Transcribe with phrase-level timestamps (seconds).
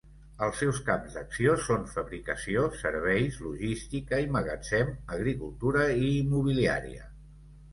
[0.45, 7.07] Els seus camps d'acció són fabricació, serveis, logística i magatzem, agricultura i immobiliària.